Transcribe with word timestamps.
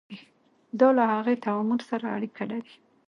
دا 0.79 0.87
له 0.97 1.03
هغې 1.13 1.35
تعامل 1.45 1.79
سره 1.89 2.05
اړیکه 2.15 2.43
لري. 2.51 2.73